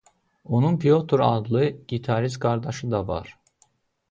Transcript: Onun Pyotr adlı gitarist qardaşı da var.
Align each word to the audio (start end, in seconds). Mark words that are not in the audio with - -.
Onun 0.57 0.79
Pyotr 0.79 1.19
adlı 1.19 1.69
gitarist 1.87 2.39
qardaşı 2.39 2.91
da 2.91 3.07
var. 3.07 3.39